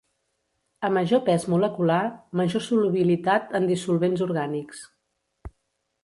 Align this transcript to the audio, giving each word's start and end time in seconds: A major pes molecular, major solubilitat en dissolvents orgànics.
A 0.87 0.89
major 0.93 1.17
pes 1.25 1.43
molecular, 1.53 1.99
major 2.41 2.61
solubilitat 2.67 3.53
en 3.59 3.67
dissolvents 3.73 4.23
orgànics. 4.27 4.81